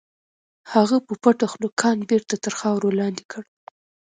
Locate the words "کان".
1.81-1.97